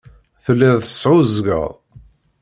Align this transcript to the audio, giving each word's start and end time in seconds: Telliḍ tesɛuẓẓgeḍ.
Telliḍ 0.43 0.77
tesɛuẓẓgeḍ. 0.83 1.71